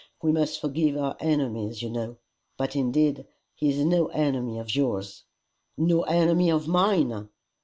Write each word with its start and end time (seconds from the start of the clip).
We 0.23 0.31
must 0.31 0.59
forgive 0.59 0.97
our 0.97 1.15
enemies, 1.19 1.83
you 1.83 1.91
know. 1.91 2.17
But 2.57 2.75
indeed 2.75 3.27
he 3.53 3.69
is 3.69 3.85
no 3.85 4.07
enemy 4.07 4.57
of 4.57 4.75
yours." 4.75 5.25
"No 5.77 6.01
enemy 6.05 6.49
of 6.49 6.67
mine! 6.67 7.29